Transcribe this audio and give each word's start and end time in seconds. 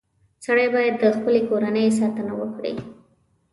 •سړی 0.45 0.67
باید 0.75 0.95
د 0.97 1.05
خپلې 1.17 1.41
کورنۍ 1.49 1.87
ساتنه 1.99 2.33
وکړي. 2.41 2.73